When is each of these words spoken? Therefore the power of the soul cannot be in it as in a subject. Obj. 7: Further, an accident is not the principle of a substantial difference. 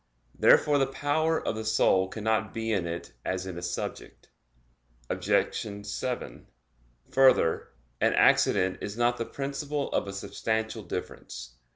Therefore 0.33 0.79
the 0.79 0.87
power 0.87 1.45
of 1.47 1.53
the 1.55 1.63
soul 1.63 2.07
cannot 2.07 2.55
be 2.55 2.71
in 2.71 2.87
it 2.87 3.13
as 3.23 3.45
in 3.45 3.55
a 3.55 3.61
subject. 3.61 4.31
Obj. 5.11 5.85
7: 5.85 6.47
Further, 7.11 7.67
an 7.99 8.13
accident 8.13 8.79
is 8.81 8.97
not 8.97 9.17
the 9.17 9.25
principle 9.25 9.91
of 9.91 10.07
a 10.07 10.13
substantial 10.13 10.81
difference. 10.81 11.53